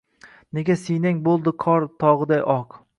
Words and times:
Nega 0.59 0.77
siynang 0.85 1.21
bo’ldi 1.29 1.55
qor 1.67 1.89
tog’iday 2.05 2.47
oq? 2.61 2.81